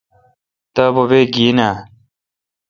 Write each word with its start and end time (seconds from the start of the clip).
تا 0.73 0.83
بوبے 0.93 1.21
گین 1.33 1.57
اے۔ 1.65 1.71